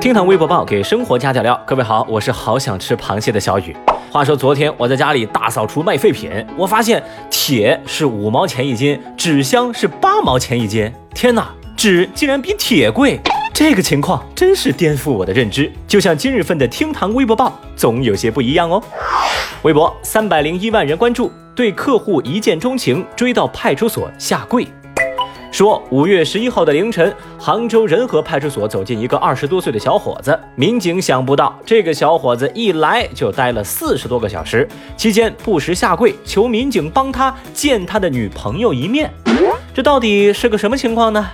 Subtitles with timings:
[0.00, 3.76] 听堂微博报给生活加点料，各位好，我是好想吃螃蟹的小雨。
[4.10, 10.90] 话说昨天我在家里大扫除卖废品，我发现铁是五毛钱一斤，纸箱是八毛钱一斤。
[11.14, 13.20] 天哪，纸竟然比铁贵！
[13.52, 15.70] 这个情况真是颠覆我的认知。
[15.86, 18.82] 就像今日份的听堂微博报，总有些不一样哦。
[19.60, 24.66] 微博三百零一万人关注，对客户一见钟情，追到派出所下跪。
[25.50, 30.38] 说五月十一号的凌晨，杭州仁和派出所走进一个二十多岁的小伙子。
[30.54, 34.66] 民警想不到，这个小伙子一来就待了四十多个小时，
[34.96, 39.12] 期间不时下跪求民警帮他见他的女朋友一面。
[39.74, 41.28] 这到底是个什么情况呢？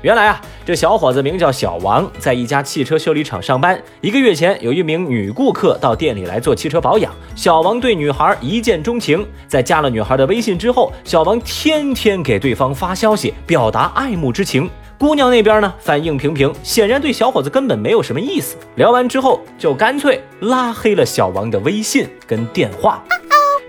[0.00, 3.82] 原来啊，这小伙子名叫小王，在一家汽车修理厂上班。
[4.02, 14.68] 一个月前，有一名女顾客到店里来做汽车保养，小王对女孩一见钟情，在加了女孩的微信之后，小王天天给对方发消息，表达爱慕之情。
[14.98, 18.54] 姑娘那边呢，反应平平，显然对小伙子根本没有什么意思。
[18.74, 23.02] 聊完之后，就干脆拉黑了小王的微信跟电话。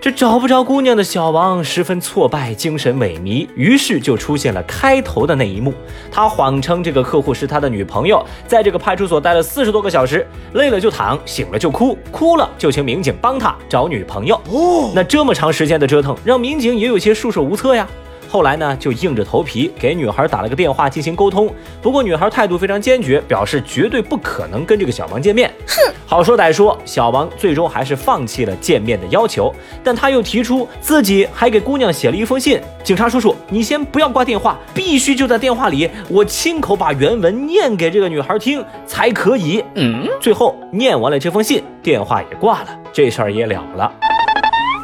[0.01, 5.73] 这找不着姑娘的小王十分挫败，精神萎靡，于是就出现了开头的那一幕。
[6.09, 14.39] 他谎称这个客户是他的女朋友，在这个派出所待了四十多个小时，累了就躺，醒了就哭，哭了就请民警帮他找女朋友。
[14.49, 17.85] 哦，那这么长时间的折腾，让民警也有些束手无策呀。
[18.31, 21.51] 后来呢，就硬着头皮给女孩打了个电话进行沟通。
[21.81, 25.51] 不过女孩态度非常坚决，表示绝对不可能跟这个小王见面。
[25.67, 29.51] 哼，好说歹说，小王最终还是放弃了见面的要求。
[29.83, 32.61] 但他又提出自己还给姑娘写了一封信。
[32.83, 39.63] 警察叔叔，你先不要挂电话，必须就在电话里，我亲口把原文念给这个女孩听才可以。
[39.73, 44.08] 嗯，最后念完了这封信，电话也挂了，这事儿也了了。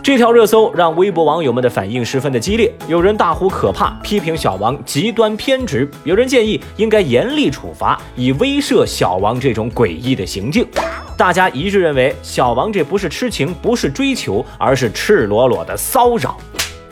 [0.05, 10.63] 这条热搜让微博网友们的反应十分的激烈，有人大呼可怕，批评小王极端偏执；有人建议应该严厉处罚，以威慑小王这种诡异的行径。
[11.17, 16.37] 大家一致认为，小王这不是痴情，不是追求，而是赤裸裸的骚扰。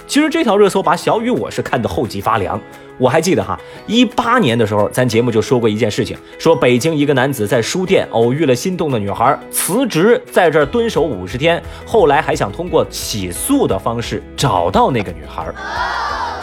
[0.08, 2.60] 其实这条热搜把小雨我是看得后脊发凉。
[2.98, 15.46] 我还记得哈，一八年的时候，咱节目就说过一件事情，说北京一个男子在书店偶遇了心动的女孩，辞职在这儿蹲守五十天，后来还想通过起诉的方式找到那个女孩。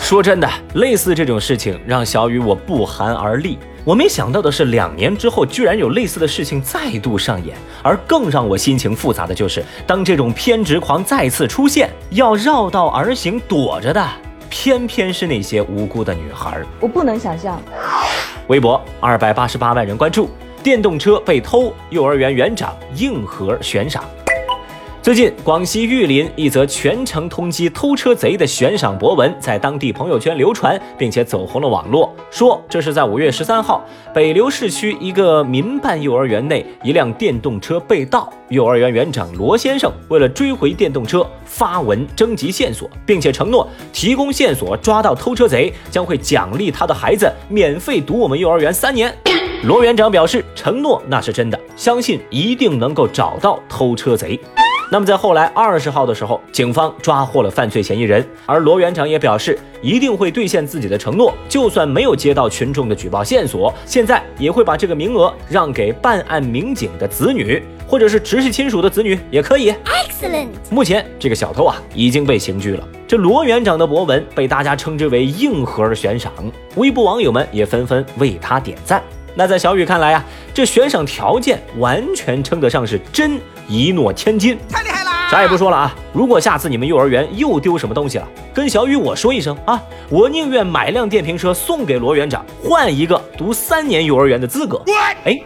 [0.01, 3.59] 说真的，类似这种事情让小雨我不寒而栗。
[3.85, 14.07] 我没想到的是，两年之后居然有类似的事情再度上演，而更让我心情复杂的就是，当这种偏执狂再次出现，要绕道而行躲着的。
[14.51, 17.59] 偏偏是那些无辜的女孩，我不能想象。
[18.49, 20.29] 微博二百八十八万人关注，
[20.63, 24.05] 电动车被偷，幼儿园园长硬核悬赏。
[25.03, 32.15] 最近，广西玉林一则全程通缉偷车贼的悬赏博文在当地朋友圈流传，并且走红了网络。
[32.31, 49.17] 说这是在五月十三号，北流市区一个民办幼儿园内，一辆电动车被盗，幼儿园园长罗先生为了追回电动车，发文征集线索，并且承诺提供线索抓到偷车贼，将会奖励他的孩子免费读我们幼儿园三年。
[49.65, 54.39] 罗园长表示，承诺那是真的，相信一定能够找到偷车贼。
[54.93, 69.71] 那么在后来二十号的时候，警方抓获了犯罪嫌疑人，而罗园长也表示一定会兑现自己的承诺，就算没有接到群众的举报线索，现在也会把这个名额让给办案民警的子女，或者是直系亲属的子女也可以。
[69.71, 70.49] Excellent。
[70.71, 72.83] 目前这个小偷啊已经被刑拘了。
[73.07, 76.33] 这罗园长的博文被大家称之为硬核悬赏，
[76.75, 79.01] 微博网友们也纷纷为他点赞。
[79.37, 83.39] 那在小雨看来啊，这悬赏条件完全称得上是真
[83.71, 85.11] 一诺千金，太厉害了！
[85.31, 94.83] 啥也不说了啊，如果下次你们幼儿园又丢什么东西了，跟小雨我说一声啊，我宁愿买辆电瓶车送给罗园长，换一个读三年幼儿园的资格。
[95.23, 95.39] 哎，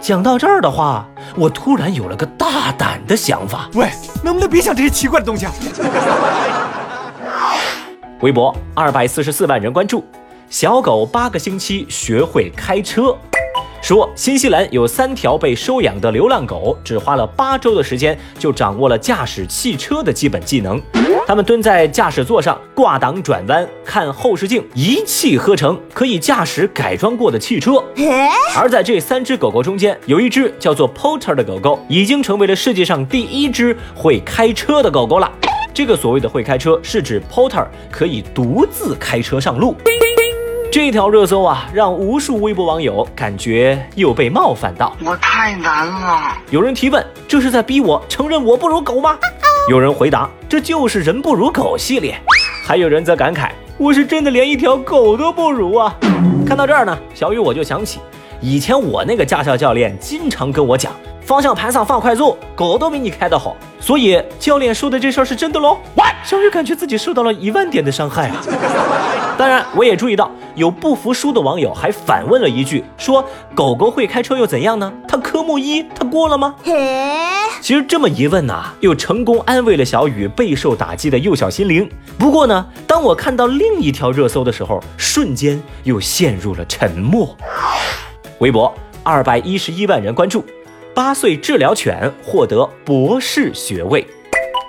[0.00, 1.04] 讲到这儿的话，
[1.34, 3.90] 我突然有了个大胆的想法，喂，
[4.22, 5.52] 能不能别想这些奇怪的东西啊？
[8.20, 10.04] 微博二百四十四万人关注，
[10.48, 13.18] 小狗八个星期学会开车。
[13.82, 20.80] 说，新西兰有三条被收养的流浪狗，只花了八周的时间就掌握了驾驶汽车的基本技能。
[21.26, 27.82] 它们蹲在驾驶座上，挂档转弯，看后视镜，一气呵成，可以驾驶改装过的汽车。
[28.56, 35.28] 而在这三只狗狗中间，有一只叫做 Porter 的狗狗，已经成为了世界上第一只会开车的狗狗了。
[35.74, 39.74] 这个所谓的会开车，是指 Porter 可以独自开车上路。
[40.72, 44.96] 这条热搜啊，让无数微博网友感觉又被冒犯到。
[45.04, 46.38] 我太难了。
[46.48, 49.18] 有人提问：这是在逼我承认我不如狗吗？
[49.68, 52.18] 有人回答：这就是人不如狗系列。
[52.64, 55.94] 还有人则感慨：我是真的连一条狗都不如啊！
[56.46, 58.00] 看到这儿呢，小雨我就想起，
[58.40, 60.90] 以前我那个驾校教练经常跟我讲，
[61.20, 63.54] 方向盘上放快速，狗都比你开得好。
[63.82, 65.76] 所以教练说的这事儿是真的喽？
[66.24, 68.36] 小雨感觉自己受到了一万点的伤害啊！
[69.36, 73.24] 当然，我也注意到有不服输的网友还反问了一句，说
[73.56, 74.92] 狗狗会开车又怎样呢？
[75.08, 76.54] 它科目一它过了吗？
[77.60, 81.90] 其实这么一问呐，又成功安慰了小雨备受打击的幼小心灵。
[82.16, 87.36] 不过呢，当我看到另一条热搜的时候，瞬间又陷入了沉默。
[88.38, 90.44] 微博二百一十一万人关注，
[90.94, 94.06] 八岁治疗犬获得博士学位。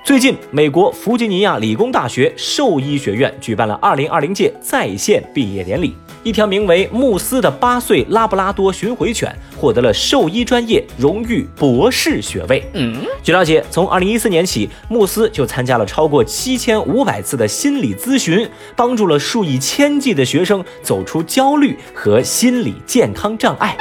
[0.05, 5.93] 最近，美国弗吉尼亚理工大学兽医学院举办了2020届在线毕业典礼。
[6.23, 12.63] 一条名为慕斯的八岁拉布拉多巡回犬获得了兽医专业荣誉博士学位。
[12.73, 23.75] 嗯，据了解，从2014年起，慕斯就参加了超过7500次的心理咨询，帮助了数以千计的学生走出焦虑和心理健康障碍。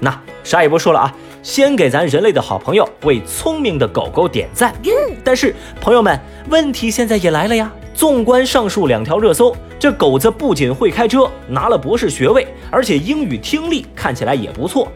[0.00, 1.14] 那啥也不说了啊。
[1.46, 4.74] 先给咱人类的好朋友为聪明的狗狗点赞。
[5.22, 6.18] 但是朋友们，
[6.50, 7.72] 问题现在也来了呀。
[7.94, 14.90] 纵观上述两条热搜，这狗子不仅会开车，拿了博士学位，而且英语听力看起来也不错。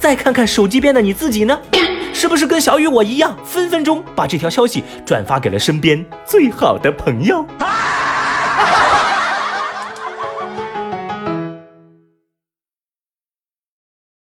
[0.00, 1.56] 再看看手机边的你自己呢，
[2.12, 7.46] 是不是跟小雨我一样，分分钟把这条消息转发给了身边最好的朋友？